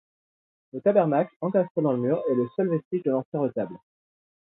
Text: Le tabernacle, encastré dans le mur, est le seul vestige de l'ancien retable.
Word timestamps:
Le 0.73 0.81
tabernacle, 0.81 1.31
encastré 1.41 1.79
dans 1.83 1.91
le 1.91 1.99
mur, 1.99 2.23
est 2.27 2.33
le 2.33 2.49
seul 2.55 2.69
vestige 2.71 3.03
de 3.03 3.11
l'ancien 3.11 3.39
retable. 3.39 3.77